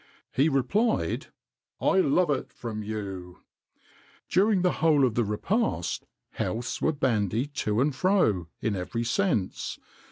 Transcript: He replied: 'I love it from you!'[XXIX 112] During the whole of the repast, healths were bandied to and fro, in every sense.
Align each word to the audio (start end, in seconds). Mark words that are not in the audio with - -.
He 0.31 0.49
replied: 0.49 1.27
'I 1.79 1.99
love 1.99 2.31
it 2.31 2.51
from 2.51 2.81
you!'[XXIX 2.81 3.23
112] 3.23 3.41
During 4.31 4.61
the 4.63 4.71
whole 4.71 5.05
of 5.05 5.13
the 5.13 5.23
repast, 5.23 6.07
healths 6.31 6.81
were 6.81 6.91
bandied 6.91 7.53
to 7.53 7.79
and 7.79 7.93
fro, 7.95 8.47
in 8.61 8.75
every 8.75 9.03
sense. 9.03 9.77